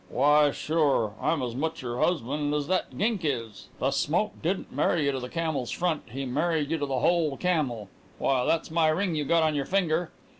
"Why, 0.09 0.49
sure. 0.49 1.13
I'm 1.21 1.43
as 1.43 1.53
much 1.53 1.83
your 1.83 1.99
husband 1.99 2.55
as 2.55 2.65
that 2.65 2.97
gink 2.97 3.21
is. 3.23 3.67
The 3.77 3.91
smoke 3.91 4.31
didn't 4.41 4.71
marry 4.71 5.05
you 5.05 5.11
to 5.11 5.19
the 5.19 5.29
camel's 5.29 5.69
front. 5.69 6.01
He 6.09 6.25
married 6.25 6.71
you 6.71 6.79
to 6.79 6.87
the 6.87 6.99
whole 7.01 7.37
camel. 7.37 7.87
Why, 8.17 8.43
that's 8.47 8.71
my 8.71 8.87
ring 8.87 9.13
you 9.13 9.25
got 9.25 9.43
on 9.43 9.53
your 9.53 9.65
finger!" 9.65 10.09